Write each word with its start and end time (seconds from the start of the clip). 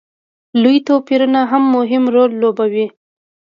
لوی 0.61 0.77
توپیرونه 0.87 1.41
هم 1.51 1.63
مهم 1.75 2.03
رول 2.15 2.31
لوبوي. 2.41 2.85